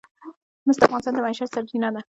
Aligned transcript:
مس 0.65 0.75
د 0.79 0.83
افغانانو 0.87 1.17
د 1.21 1.23
معیشت 1.25 1.49
سرچینه 1.55 1.89
ده. 1.95 2.01